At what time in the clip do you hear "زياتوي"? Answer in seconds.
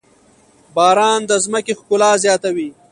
2.23-2.69